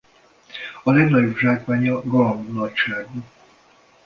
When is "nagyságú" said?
2.53-3.21